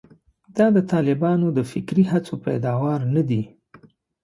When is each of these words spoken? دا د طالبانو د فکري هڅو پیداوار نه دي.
دا 0.57 0.65
د 0.75 0.77
طالبانو 0.91 1.47
د 1.57 1.59
فکري 1.71 2.03
هڅو 2.11 2.33
پیداوار 2.45 2.99
نه 3.15 3.21
دي. 3.29 3.43